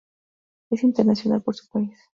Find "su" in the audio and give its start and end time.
1.53-1.67